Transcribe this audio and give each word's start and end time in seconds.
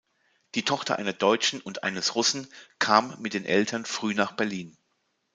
Die 0.55 0.63
Tochter 0.65 0.97
einer 0.97 1.13
Deutschen 1.13 1.61
und 1.61 1.83
eines 1.83 2.15
Russen 2.15 2.47
kam 2.79 3.15
mit 3.21 3.35
den 3.35 3.45
Eltern 3.45 3.85
früh 3.85 4.15
nach 4.15 4.31
Berlin. 4.31 4.75